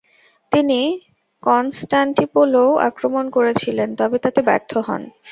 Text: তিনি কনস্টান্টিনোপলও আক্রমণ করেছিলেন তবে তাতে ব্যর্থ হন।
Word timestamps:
তিনি 0.51 0.79
কনস্টান্টিনোপলও 1.43 2.67
আক্রমণ 2.89 3.25
করেছিলেন 3.29 3.89
তবে 3.99 4.17
তাতে 4.23 4.39
ব্যর্থ 4.47 4.71
হন। 4.79 5.01